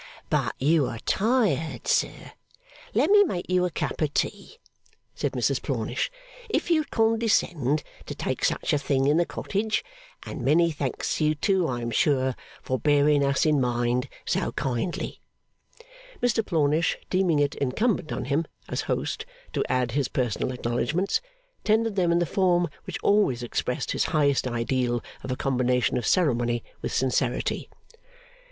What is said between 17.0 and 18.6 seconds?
deeming it incumbent on him,